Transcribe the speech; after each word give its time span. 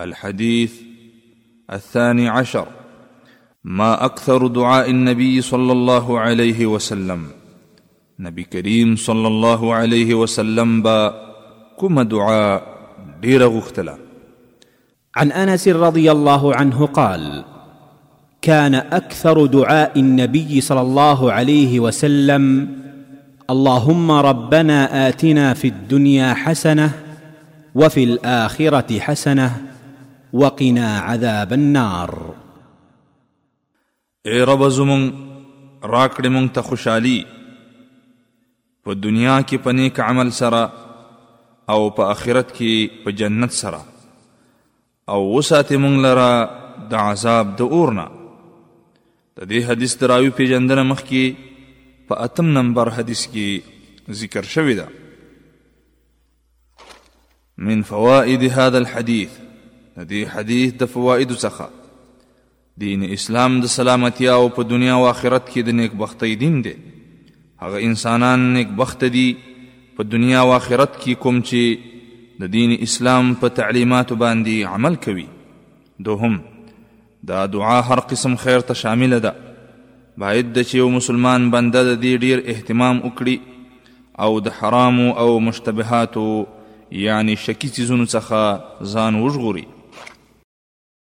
الحديث 0.00 0.72
الثاني 1.72 2.28
عشر. 2.28 2.66
ما 3.64 4.04
أكثر 4.04 4.46
دعاء 4.46 4.90
النبي 4.90 5.40
صلى 5.40 5.72
الله 5.72 6.20
عليه 6.20 6.66
وسلم. 6.66 7.22
نبي 8.18 8.42
كريم 8.42 8.96
صلى 8.96 9.28
الله 9.28 9.74
عليه 9.74 10.14
وسلم 10.14 10.82
با 10.82 11.14
كما 11.80 12.02
دعاء 12.02 12.62
دير 13.22 13.48
غختلا. 13.48 13.98
عن 15.16 15.32
أنس 15.32 15.68
رضي 15.68 16.12
الله 16.12 16.54
عنه 16.54 16.86
قال 16.86 17.44
كان 18.42 18.74
أكثر 18.74 19.46
دعاء 19.46 20.00
النبي 20.00 20.60
صلى 20.60 20.80
الله 20.80 21.32
عليه 21.32 21.80
وسلم 21.80 22.68
اللهم 23.50 24.10
ربنا 24.10 25.08
آتنا 25.08 25.54
في 25.54 25.68
الدنيا 25.68 26.34
حسنة 26.34 26.90
وفي 27.74 28.04
الآخرة 28.04 28.98
حسنة 28.98 29.62
وقنا 30.32 30.98
عذاب 30.98 31.52
النار. 31.52 32.08
اے 34.24 34.42
رب 34.42 34.68
زمون 34.68 35.02
راکړې 35.82 36.28
مونږ 36.28 36.50
ته 36.54 36.62
خوشحالي. 36.62 37.24
په 38.84 38.94
دنیا 38.94 39.40
کې 39.40 39.56
په 39.62 39.72
نیک 39.72 40.00
عمل 40.00 40.30
سره 40.30 40.72
أو 41.68 41.90
په 41.90 42.02
آخرت 42.02 42.52
کې 42.56 43.04
په 43.04 43.10
جنت 43.10 43.52
سره. 43.52 43.80
أو 45.08 45.38
وساتې 45.38 45.76
مونږ 45.76 45.96
لره 46.00 46.50
د 46.90 46.94
عذاب 46.94 47.56
د 47.58 47.60
اورنا. 47.60 48.06
د 49.36 49.48
دې 49.50 49.60
حدیث 49.70 49.96
دراوی 50.00 50.30
پیژندنه 50.30 50.82
مخکې 50.82 51.34
په 52.08 52.14
اتم 52.14 52.46
نمبر 52.58 52.88
حدیث 52.88 53.26
کې 53.26 53.60
ذکر 54.10 54.42
شوی 54.42 54.74
ده. 54.74 54.88
من 57.58 57.82
فوائد 57.82 58.42
هذا 58.42 58.78
الحديث. 58.78 59.30
د 59.96 60.04
دې 60.08 60.22
حدیث 60.32 60.72
د 60.80 60.88
فواید 60.92 61.30
څخه. 61.32 61.66
دین 62.80 63.04
اسلام 63.16 63.54
د 63.60 63.70
سلامتی 63.74 64.26
او 64.28 64.48
په 64.56 64.62
دنیا 64.72 64.94
او 64.94 65.04
آخرت 65.10 65.44
کې 65.48 65.60
د 65.68 65.76
نیک 65.76 65.92
بختی 66.00 66.34
دین 66.40 66.56
دی. 66.64 66.72
هغه 67.62 67.78
انسانان 67.84 68.42
نیک 68.56 68.74
بخت 68.80 69.04
دي 69.14 69.28
په 69.96 70.04
دنیا 70.14 70.40
او 70.40 70.50
آخرت 70.56 70.98
کې 71.00 71.22
کوم 71.22 71.38
چې 71.50 72.42
د 72.42 72.52
دین 72.56 72.74
اسلام 72.86 73.30
په 73.44 73.48
تعلیمات 73.60 74.12
باندې 74.12 74.74
عمل 74.74 74.98
کوي. 75.06 75.26
دوهم 76.08 76.36
دا 77.30 77.46
دعا 77.54 77.78
هر 77.90 78.04
قسم 78.10 78.34
خیر 78.42 78.66
ته 78.70 78.80
شامل 78.80 79.18
ده. 79.28 79.32
باید 80.24 80.50
د 80.58 80.66
چې 80.68 80.74
یو 80.82 80.90
مسلمان 80.96 81.46
بنده 81.54 81.84
د 81.88 81.96
دې 82.02 82.20
ډیر 82.26 82.44
اهتمام 82.54 83.00
وکړي 83.06 83.38
او 84.26 84.40
د 84.50 84.58
حرام 84.58 85.00
او 85.24 85.40
مشتبهات 85.48 86.20
یعنی 87.06 87.36
شکی 87.46 87.68
چیزونو 87.78 88.04
څخه 88.04 88.92
ځان 88.94 89.18
وژغوري 89.22 89.64